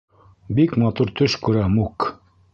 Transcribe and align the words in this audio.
Бик 0.59 0.73
матур 0.85 1.13
төш 1.21 1.37
күрә 1.45 1.69
Мук. 1.77 2.11